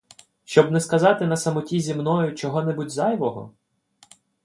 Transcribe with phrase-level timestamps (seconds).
[0.45, 3.53] Щоб не сказати на самоті зі мною чого-небудь зайвого?